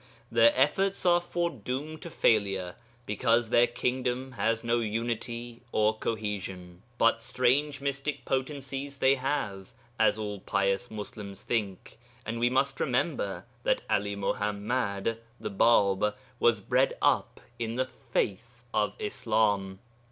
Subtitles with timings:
[0.31, 2.73] Their efforts are foredoomed to failure,
[3.05, 6.81] because their kingdom has no unity or cohesion.
[6.97, 13.45] But strange mystic potencies they have, as all pious Muslims think, and we must remember
[13.61, 19.77] that 'Ali Muḥammad (the Bāb) was bred up in the faith of Islam.